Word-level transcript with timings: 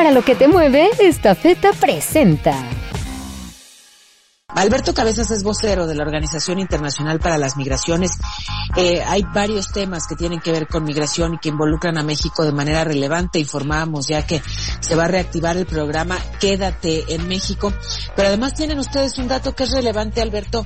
Para 0.00 0.12
lo 0.12 0.24
que 0.24 0.34
te 0.34 0.48
mueve, 0.48 0.88
esta 1.00 1.34
feta 1.34 1.74
presenta. 1.74 2.56
Alberto 4.48 4.94
Cabezas 4.94 5.30
es 5.30 5.42
vocero 5.42 5.86
de 5.86 5.94
la 5.94 6.04
Organización 6.04 6.58
Internacional 6.58 7.20
para 7.20 7.36
las 7.36 7.58
Migraciones. 7.58 8.12
Eh, 8.78 9.02
hay 9.06 9.24
varios 9.34 9.70
temas 9.72 10.06
que 10.06 10.16
tienen 10.16 10.40
que 10.40 10.52
ver 10.52 10.68
con 10.68 10.84
migración 10.84 11.34
y 11.34 11.38
que 11.38 11.50
involucran 11.50 11.98
a 11.98 12.02
México 12.02 12.46
de 12.46 12.52
manera 12.52 12.82
relevante. 12.82 13.40
Informábamos 13.40 14.06
ya 14.08 14.26
que 14.26 14.40
se 14.80 14.96
va 14.96 15.04
a 15.04 15.08
reactivar 15.08 15.58
el 15.58 15.66
programa 15.66 16.16
Quédate 16.40 17.04
en 17.14 17.28
México. 17.28 17.70
Pero 18.16 18.28
además 18.28 18.54
tienen 18.54 18.78
ustedes 18.78 19.18
un 19.18 19.28
dato 19.28 19.54
que 19.54 19.64
es 19.64 19.70
relevante, 19.70 20.22
Alberto. 20.22 20.64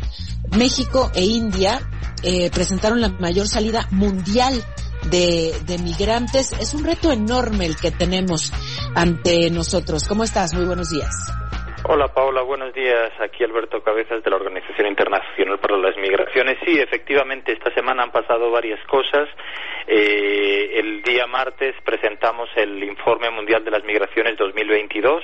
México 0.56 1.10
e 1.12 1.24
India 1.24 1.80
eh, 2.22 2.52
presentaron 2.52 3.00
la 3.00 3.08
mayor 3.08 3.48
salida 3.48 3.88
mundial 3.90 4.64
de, 5.10 5.78
migrantes. 5.82 6.52
Es 6.52 6.74
un 6.74 6.84
reto 6.84 7.12
enorme 7.12 7.66
el 7.66 7.76
que 7.76 7.90
tenemos 7.90 8.52
ante 8.94 9.50
nosotros. 9.50 10.06
¿Cómo 10.08 10.24
estás? 10.24 10.54
Muy 10.54 10.66
buenos 10.66 10.90
días. 10.90 11.12
Hola 11.86 12.08
Paula, 12.08 12.40
buenos 12.42 12.72
días. 12.72 13.12
Aquí 13.20 13.44
Alberto 13.44 13.82
Cabezas 13.82 14.24
de 14.24 14.30
la 14.30 14.36
Organización 14.36 14.88
Internacional 14.88 15.58
para 15.58 15.76
las 15.76 15.96
Migraciones. 15.98 16.56
Sí, 16.64 16.78
efectivamente, 16.78 17.52
esta 17.52 17.72
semana 17.74 18.04
han 18.04 18.10
pasado 18.10 18.50
varias 18.50 18.80
cosas. 18.86 19.28
Eh, 19.86 20.78
el 20.78 21.02
día 21.02 21.26
martes 21.26 21.74
presentamos 21.84 22.48
el 22.56 22.82
Informe 22.82 23.28
Mundial 23.28 23.62
de 23.64 23.70
las 23.70 23.84
Migraciones 23.84 24.38
2022. 24.38 25.22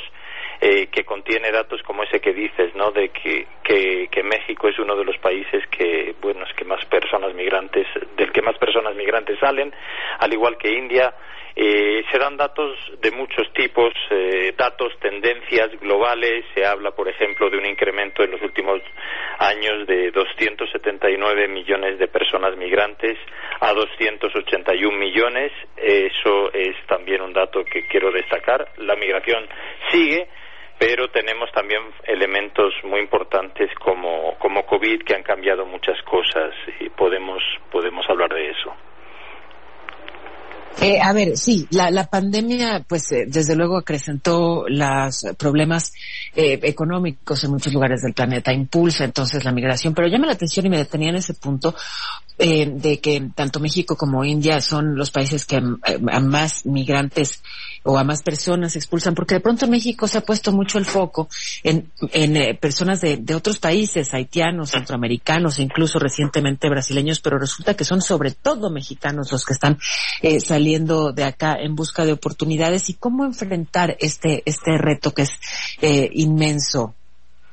Eh, 0.63 0.89
que 0.89 1.05
contiene 1.05 1.51
datos 1.51 1.83
como 1.85 2.03
ese 2.03 2.21
que 2.21 2.35
dices, 2.35 2.75
¿no? 2.75 2.91
De 2.91 3.09
que, 3.09 3.47
que, 3.65 4.09
que, 4.11 4.23
México 4.23 4.69
es 4.69 4.79
uno 4.79 4.95
de 4.95 5.07
los 5.07 5.17
países 5.17 5.67
que, 5.69 6.15
bueno, 6.21 6.45
es 6.45 6.53
que 6.53 6.67
más 6.67 6.85
personas 6.85 7.33
migrantes, 7.35 7.87
más 8.51 8.59
personas 8.59 8.95
migrantes 8.97 9.39
salen, 9.39 9.73
al 10.19 10.33
igual 10.33 10.57
que 10.59 10.71
India, 10.71 11.15
eh, 11.55 12.05
se 12.11 12.19
dan 12.19 12.37
datos 12.37 12.77
de 13.01 13.11
muchos 13.11 13.53
tipos, 13.53 13.93
eh, 14.11 14.55
datos, 14.57 14.93
tendencias 15.01 15.69
globales. 15.81 16.45
Se 16.55 16.65
habla, 16.65 16.93
por 16.93 17.09
ejemplo, 17.09 17.51
de 17.51 17.59
un 17.59 17.67
incremento 17.67 18.23
en 18.23 18.31
los 18.31 18.43
últimos 18.43 18.81
años 19.39 19.87
de 19.87 20.11
279 20.11 21.49
millones 21.49 21.99
de 21.99 22.09
personas 22.09 22.57
migrantes 22.57 23.19
a 23.61 23.73
281 23.73 24.97
millones. 24.97 25.53
Eso 25.77 26.53
es 26.53 26.77
también 26.87 27.21
un 27.21 27.33
dato 27.33 27.65
que 27.65 27.87
quiero 27.87 28.11
destacar. 28.13 28.69
La 28.79 28.97
migración 28.97 29.47
sigue 29.91 30.29
pero 30.81 31.11
tenemos 31.11 31.53
también 31.53 31.83
elementos 32.05 32.73
muy 32.85 33.01
importantes 33.01 33.69
como, 33.85 34.35
COVID 34.67 35.03
que 35.03 35.15
han 35.15 35.23
cambiado 35.23 35.67
muchas 35.67 35.97
cosas 36.09 36.55
y 36.81 36.89
podemos, 36.89 37.43
podemos 37.71 38.07
hablar 38.09 38.31
de 38.31 38.49
eso. 38.49 38.73
Eh, 40.81 40.99
a 41.03 41.13
ver, 41.13 41.37
sí, 41.37 41.67
la, 41.71 41.91
la 41.91 42.07
pandemia, 42.07 42.83
pues 42.89 43.13
eh, 43.13 43.25
desde 43.27 43.57
luego 43.57 43.77
acrecentó 43.77 44.65
los 44.69 45.27
problemas 45.37 45.93
eh, 46.35 46.59
económicos 46.63 47.45
en 47.45 47.51
muchos 47.51 47.75
lugares 47.75 48.01
del 48.01 48.15
planeta, 48.15 48.53
impulsa 48.53 49.05
entonces 49.05 49.45
la 49.45 49.53
migración, 49.53 49.93
pero 49.93 50.09
llama 50.09 50.29
la 50.29 50.33
atención 50.33 50.65
y 50.65 50.71
me 50.71 50.79
detenía 50.79 51.11
en 51.11 51.17
ese 51.17 51.35
punto 51.35 51.75
eh, 52.39 52.71
de 52.73 53.01
que 53.01 53.29
tanto 53.35 53.61
México 53.61 53.97
como 53.97 54.25
India 54.25 54.63
son 54.63 54.97
los 54.97 55.11
países 55.11 55.45
que 55.45 55.57
a 55.57 56.21
más 56.21 56.65
migrantes 56.65 57.43
o 57.83 57.99
a 57.99 58.05
más 58.05 58.23
personas 58.23 58.77
expulsan, 58.77 59.15
porque 59.15 59.35
de 59.35 59.41
pronto 59.41 59.67
México 59.67 60.07
se 60.07 60.19
ha 60.19 60.21
puesto 60.21 60.53
mucho 60.53 60.79
el 60.79 60.85
foco 60.85 61.29
en, 61.63 61.91
en 62.13 62.37
eh, 62.37 62.55
personas 62.55 63.01
de, 63.01 63.17
de, 63.17 63.35
otros 63.35 63.59
países, 63.59 64.13
haitianos, 64.13 64.71
centroamericanos, 64.71 65.59
incluso 65.59 65.99
recientemente 65.99 66.69
brasileños, 66.69 67.21
pero 67.21 67.39
resulta 67.39 67.75
que 67.75 67.85
son 67.85 68.03
sobre 68.03 68.33
todo 68.33 68.71
mexicanos 68.71 69.33
los 69.33 69.45
que 69.45 69.55
están 69.55 69.79
eh, 70.23 70.41
saliendo 70.41 71.13
de 71.13 71.25
acá 71.25 71.57
en 71.59 71.75
busca 71.75 72.05
de 72.05 72.13
oportunidades 72.13 72.91
y 72.91 72.95
cómo 72.95 73.25
enfrentar 73.25 73.97
este, 74.01 74.43
este 74.45 74.77
reto 74.77 75.13
que 75.13 75.23
es 75.23 75.41
eh, 75.81 76.11
inmenso. 76.13 76.95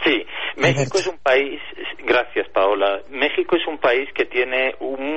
Sí, 0.03 0.23
México 0.57 0.99
es 0.99 1.07
un 1.07 1.17
país 1.17 1.59
Gracias, 2.07 2.47
Paola. 2.53 3.01
México 3.09 3.57
es 3.57 3.67
un 3.67 3.79
país 3.79 4.07
que 4.13 4.23
tiene 4.23 4.75
un, 4.79 5.16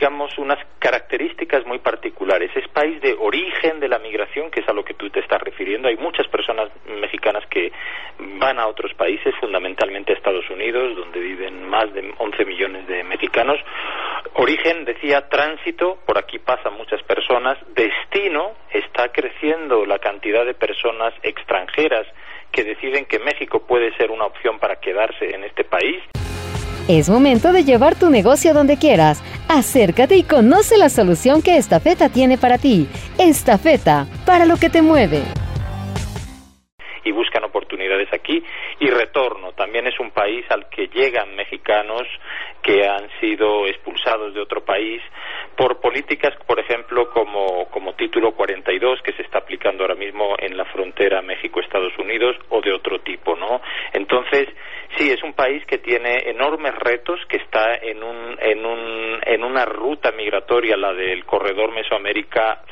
digamos, 0.00 0.38
unas 0.38 0.58
características 0.78 1.66
muy 1.66 1.78
particulares. 1.78 2.50
Es 2.54 2.66
país 2.68 3.02
de 3.02 3.14
origen 3.20 3.80
de 3.80 3.88
la 3.88 3.98
migración, 3.98 4.50
que 4.50 4.60
es 4.60 4.68
a 4.70 4.72
lo 4.72 4.82
que 4.82 4.94
tú 4.94 5.10
te 5.10 5.20
estás 5.20 5.42
refiriendo. 5.42 5.88
Hay 5.88 5.98
muchas 5.98 6.26
personas 6.28 6.70
mexicanas 6.86 7.44
que 7.50 7.70
van 8.18 8.58
a 8.58 8.66
otros 8.66 8.94
países, 8.94 9.34
fundamentalmente 9.38 10.14
a 10.14 10.16
Estados 10.16 10.48
Unidos, 10.48 10.96
donde 10.96 11.20
viven 11.20 11.68
más 11.68 11.92
de 11.92 12.14
11 12.16 12.44
millones 12.46 12.86
de 12.86 13.04
mexicanos. 13.04 13.58
Origen, 14.36 14.86
decía, 14.86 15.28
tránsito, 15.28 15.98
por 16.06 16.16
aquí 16.16 16.38
pasan 16.38 16.78
muchas 16.78 17.02
personas. 17.02 17.58
Destino, 17.74 18.52
está 18.72 19.12
creciendo 19.12 19.84
la 19.84 19.98
cantidad 19.98 20.46
de 20.46 20.54
personas 20.54 21.12
extranjeras 21.22 22.06
que 22.50 22.64
deciden 22.64 23.04
que 23.04 23.18
México 23.18 23.66
puede 23.66 23.94
ser 23.98 24.10
una 24.10 24.24
opción 24.24 24.58
para 24.58 24.76
quedarse 24.76 25.34
en 25.34 25.44
este 25.44 25.64
país. 25.64 26.02
Es 26.92 27.08
momento 27.08 27.52
de 27.52 27.62
llevar 27.62 27.94
tu 27.94 28.10
negocio 28.10 28.52
donde 28.52 28.76
quieras. 28.76 29.22
Acércate 29.48 30.16
y 30.16 30.24
conoce 30.24 30.76
la 30.76 30.88
solución 30.88 31.40
que 31.40 31.56
esta 31.56 31.78
feta 31.78 32.08
tiene 32.08 32.36
para 32.36 32.58
ti. 32.58 32.88
Esta 33.16 33.58
feta, 33.58 34.08
para 34.26 34.44
lo 34.44 34.56
que 34.56 34.70
te 34.70 34.82
mueve 34.82 35.22
y 37.04 37.12
buscan 37.12 37.44
oportunidades 37.44 38.08
aquí 38.12 38.44
y 38.78 38.90
retorno. 38.90 39.52
También 39.52 39.86
es 39.86 39.98
un 40.00 40.10
país 40.10 40.44
al 40.50 40.68
que 40.68 40.88
llegan 40.88 41.34
mexicanos 41.34 42.06
que 42.62 42.86
han 42.86 43.08
sido 43.20 43.66
expulsados 43.66 44.34
de 44.34 44.40
otro 44.40 44.64
país 44.64 45.00
por 45.56 45.80
políticas, 45.80 46.34
por 46.46 46.60
ejemplo, 46.60 47.10
como, 47.10 47.66
como 47.70 47.94
Título 47.94 48.32
42, 48.32 49.02
que 49.02 49.12
se 49.12 49.22
está 49.22 49.38
aplicando 49.38 49.82
ahora 49.82 49.94
mismo 49.94 50.34
en 50.38 50.56
la 50.56 50.64
frontera 50.66 51.22
México-Estados 51.22 51.96
Unidos, 51.98 52.36
o 52.50 52.60
de 52.60 52.72
otro 52.72 53.00
tipo, 53.00 53.36
¿no? 53.36 53.60
Entonces, 53.92 54.48
sí, 54.96 55.10
es 55.10 55.22
un 55.22 55.34
país 55.34 55.64
que 55.66 55.78
tiene 55.78 56.30
enormes 56.30 56.74
retos, 56.76 57.20
que 57.28 57.38
está 57.38 57.74
en, 57.74 58.02
un, 58.02 58.36
en, 58.40 58.64
un, 58.64 59.20
en 59.24 59.44
una 59.44 59.64
ruta 59.64 60.12
migratoria, 60.12 60.76
la 60.76 60.92
del 60.92 61.24
corredor 61.24 61.72
Mesoamérica 61.72 62.64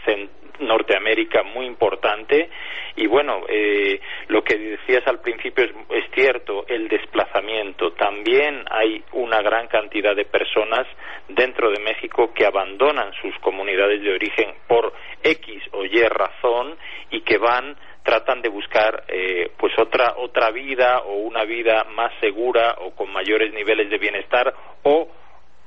Norteamérica 0.61 1.43
muy 1.43 1.67
importante. 1.67 2.51
Y 2.97 3.06
bueno 3.06 3.43
eh, 3.49 4.01
lo 4.29 4.43
que 4.43 4.59
decías 4.59 5.06
al 5.06 5.21
principio 5.21 5.65
es, 5.65 5.71
es, 5.91 6.11
cierto 6.15 6.67
el 6.67 6.89
desplazamiento. 6.89 7.93
También 7.93 8.65
hay 8.71 9.03
una 9.12 9.41
gran 9.41 9.69
cantidad 9.69 10.17
de 10.17 10.25
personas 10.25 10.87
dentro 11.29 11.71
de 11.71 11.81
México 11.81 12.33
que 12.35 12.47
abandonan 12.47 13.12
sus 13.23 13.37
comunidades 13.39 14.03
de 14.03 14.12
origen 14.12 14.55
por 14.67 14.93
X 15.23 15.62
o 15.73 15.85
Y 15.85 16.03
razón 16.03 16.77
y 17.11 17.21
que 17.21 17.39
van 17.39 17.77
tratan 18.09 18.41
de 18.41 18.49
buscar 18.49 19.05
eh, 19.07 19.51
pues 19.59 19.79
otra 19.79 20.15
otra 20.17 20.51
vida 20.51 21.01
o 21.01 21.17
una 21.17 21.45
vida 21.45 21.85
más 21.95 22.11
segura 22.21 22.77
o 22.79 22.93
con 22.93 23.13
mayores 23.13 23.53
niveles 23.53 23.91
de 23.91 23.99
bienestar 23.99 24.55
o 24.85 25.09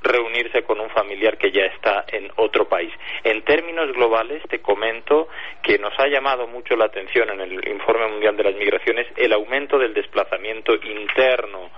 reunirse 0.01 0.63
con 0.63 0.79
un 0.79 0.89
familiar 0.89 1.37
que 1.37 1.51
ya 1.51 1.65
está 1.65 2.05
en 2.07 2.31
otro 2.37 2.67
país. 2.67 2.91
En 3.23 3.43
términos 3.43 3.93
globales, 3.93 4.41
te 4.49 4.59
comento 4.59 5.27
que 5.61 5.77
nos 5.77 5.93
ha 5.99 6.07
llamado 6.07 6.47
mucho 6.47 6.75
la 6.75 6.85
atención 6.85 7.29
en 7.29 7.41
el 7.41 7.67
Informe 7.67 8.07
Mundial 8.07 8.35
de 8.35 8.43
las 8.43 8.55
Migraciones 8.55 9.07
el 9.15 9.33
aumento 9.33 9.77
del 9.77 9.93
desplazamiento 9.93 10.73
interno. 10.73 11.69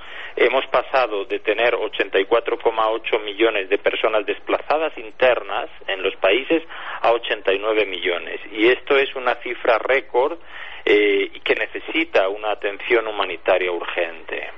Hemos 0.44 0.66
pasado 0.68 1.24
de 1.24 1.40
tener 1.40 1.74
84,8 1.74 3.24
millones 3.24 3.70
de 3.70 3.78
personas 3.78 4.26
desplazadas 4.26 4.92
internas 4.98 5.70
en 5.88 6.04
los 6.04 6.14
países 6.18 6.62
a 7.02 7.14
89 7.14 7.86
millones. 7.86 8.42
Y 8.52 8.68
esto 8.68 8.98
es 8.98 9.16
una 9.16 9.36
cifra 9.36 9.78
récord 9.78 10.38
eh, 10.84 11.32
que 11.46 11.56
necesita 11.56 12.28
una 12.28 12.52
atención 12.52 13.08
humanitaria 13.08 13.72
urgente. 13.72 14.50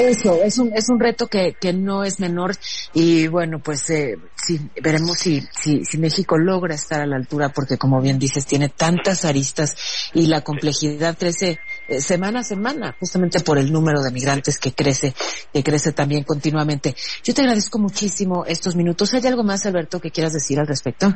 Eso, 0.00 0.42
es 0.42 0.58
un, 0.58 0.72
es 0.74 0.88
un 0.88 0.98
reto 0.98 1.28
que, 1.28 1.54
no 1.72 2.02
es 2.02 2.18
menor 2.18 2.52
y 2.94 3.28
bueno, 3.28 3.60
pues 3.62 3.90
eh, 3.90 4.16
sí, 4.34 4.58
veremos 4.82 5.18
si, 5.18 5.40
si, 5.52 5.84
si 5.84 5.98
México 5.98 6.36
logra 6.36 6.74
estar 6.74 7.00
a 7.00 7.06
la 7.06 7.16
altura 7.16 7.50
porque 7.50 7.76
como 7.78 8.00
bien 8.00 8.18
dices, 8.18 8.46
tiene 8.46 8.70
tantas 8.70 9.24
aristas 9.24 10.10
y 10.14 10.26
la 10.26 10.42
complejidad 10.42 11.16
crece 11.16 11.60
eh, 11.88 12.00
semana 12.00 12.40
a 12.40 12.44
semana, 12.44 12.96
justamente 13.00 13.40
por 13.40 13.58
el 13.58 13.72
número 13.72 14.02
de 14.02 14.10
migrantes 14.10 14.58
que 14.58 14.72
crece, 14.72 15.14
que 15.52 15.64
crece 15.64 15.92
también 15.92 16.24
continuamente. 16.24 16.94
Yo 17.24 17.34
te 17.34 17.42
agradezco 17.42 17.78
muchísimo 17.78 18.44
estos 18.46 18.76
minutos. 18.76 19.14
¿Hay 19.14 19.26
algo 19.26 19.42
más, 19.42 19.66
Alberto, 19.66 20.00
que 20.00 20.10
quieras 20.10 20.34
decir 20.34 20.60
al 20.60 20.66
respecto? 20.66 21.14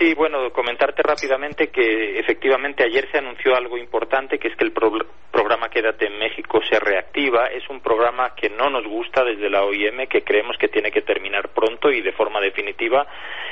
Sí, 0.00 0.14
bueno, 0.14 0.50
comentarte 0.50 1.02
rápidamente 1.02 1.68
que 1.68 2.18
efectivamente 2.18 2.82
ayer 2.84 3.06
se 3.12 3.18
anunció 3.18 3.54
algo 3.54 3.76
importante, 3.76 4.38
que 4.38 4.48
es 4.48 4.56
que 4.56 4.64
el 4.64 4.72
pro 4.72 4.90
programa 5.30 5.68
Quédate 5.68 6.06
en 6.06 6.18
México 6.18 6.58
se 6.70 6.80
reactiva. 6.80 7.48
Es 7.48 7.68
un 7.68 7.80
programa 7.80 8.34
que 8.34 8.48
no 8.48 8.70
nos 8.70 8.86
gusta 8.86 9.22
desde 9.22 9.50
la 9.50 9.62
OIM, 9.62 10.08
que 10.08 10.22
creemos 10.22 10.56
que 10.58 10.68
tiene 10.68 10.90
que 10.90 11.02
terminar 11.02 11.50
pronto 11.50 11.90
y 11.90 12.00
de 12.00 12.12
forma 12.12 12.40
definitiva. 12.40 13.06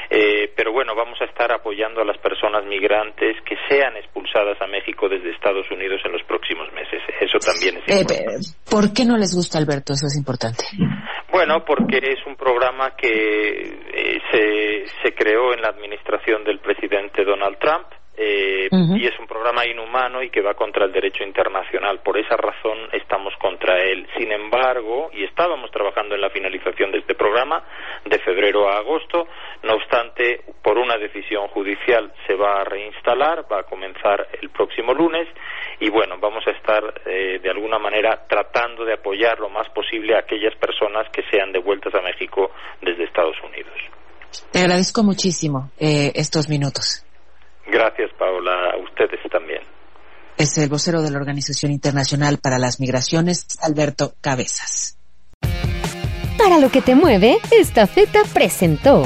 Eh, 0.09 0.51
pero 0.57 0.73
bueno, 0.73 0.95
vamos 0.97 1.21
a 1.21 1.27
estar 1.27 1.53
apoyando 1.53 2.01
a 2.01 2.05
las 2.07 2.17
personas 2.17 2.65
migrantes 2.65 3.37
que 3.45 3.57
sean 3.69 3.99
expulsadas 3.99 4.57
a 4.63 4.67
México 4.67 5.07
desde 5.07 5.31
Estados 5.31 5.71
Unidos 5.71 6.01
en 6.07 6.13
los 6.13 6.23
próximos 6.23 6.73
meses. 6.73 7.03
Eso 7.21 7.39
también 7.39 7.77
es 7.77 7.89
eh, 7.89 8.01
importante. 8.01 8.47
¿Por 8.71 8.95
qué 8.95 9.05
no 9.05 9.19
les 9.19 9.35
gusta, 9.35 9.59
Alberto? 9.59 9.93
Eso 9.93 10.07
es 10.07 10.17
importante. 10.17 10.65
Bueno, 11.39 11.65
porque 11.65 11.99
es 11.99 12.27
un 12.27 12.35
programa 12.35 12.97
que 12.97 13.09
eh, 13.09 14.21
se, 14.29 14.87
se 15.01 15.15
creó 15.15 15.55
en 15.55 15.63
la 15.63 15.69
administración 15.69 16.43
del 16.43 16.59
presidente 16.59 17.25
Donald 17.25 17.59
Trump 17.61 17.87
eh, 18.17 18.69
y 18.73 19.07
es 19.07 19.17
un 19.21 19.29
programa 19.29 19.65
inhumano 19.65 20.21
y 20.21 20.31
que 20.31 20.43
va 20.43 20.55
contra 20.55 20.85
el 20.85 20.93
derecho 20.93 21.23
internacional. 21.23 22.01
Por 22.01 22.19
esa 22.19 22.37
razón 22.37 22.89
estamos 22.93 23.33
contra 23.37 23.77
él. 23.77 24.09
Sin 24.19 24.33
embargo, 24.33 25.11
y 25.13 25.23
estábamos 25.23 25.71
trabajando 25.71 26.17
en 26.17 26.23
la 26.23 26.31
finalización 26.31 26.91
de 26.91 26.99
este 26.99 27.15
programa 27.15 27.63
de 28.05 28.19
febrero 28.19 28.69
a 28.69 28.79
agosto, 28.79 29.29
no 29.63 29.75
obstante, 29.75 30.41
por 30.61 30.77
una 30.77 30.97
decisión 30.97 31.47
judicial 31.49 32.13
se 32.27 32.35
va 32.35 32.63
a 32.63 32.65
reinstalar, 32.65 33.45
va 33.51 33.61
a 33.61 33.63
comenzar 33.63 34.27
el 34.43 34.51
próximo 34.51 34.93
lunes 34.93 35.29
y 35.81 35.91
bueno, 35.91 36.17
vamos 36.21 36.45
a 36.47 36.51
estar 36.51 36.83
eh, 37.07 37.39
de 37.41 37.51
alguna 37.51 37.79
manera 37.79 38.27
tratando 38.29 38.85
de 38.85 38.95
apoyar 38.95 39.39
lo 39.39 39.49
más 39.49 39.69
posible 39.71 40.17
a 40.17 40.21
aquellas 40.21 40.55
personas 40.57 41.07
que 41.13 41.23
sean 41.31 41.53
devueltas 41.53 41.95
a 41.95 42.03
México 42.03 42.51
desde 42.83 43.05
Estados 43.05 43.37
Unidos. 43.45 43.75
Te 44.51 44.61
agradezco 44.61 45.03
muchísimo 45.03 45.71
eh, 45.79 46.13
estos 46.15 46.49
minutos. 46.49 47.05
Gracias, 47.67 48.11
Paola. 48.19 48.71
A 48.73 48.77
ustedes 48.79 49.21
también. 49.31 49.63
Es 50.37 50.57
el 50.59 50.69
vocero 50.69 51.03
de 51.03 51.11
la 51.11 51.19
Organización 51.19 51.73
Internacional 51.73 52.39
para 52.43 52.59
las 52.59 52.81
Migraciones, 52.81 53.47
Alberto 53.61 54.15
Cabezas. 54.21 54.99
Para 56.39 56.59
lo 56.61 56.71
que 56.71 56.81
te 56.81 56.95
mueve, 56.95 57.39
esta 57.51 57.87
feta 57.87 58.21
presentó 58.33 59.03